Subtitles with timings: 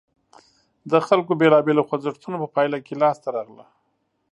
[0.91, 3.65] د خلکو بېلابېلو خوځښتونو په پایله کې لاسته راغله.